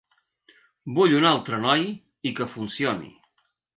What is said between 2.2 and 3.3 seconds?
i que funcioni.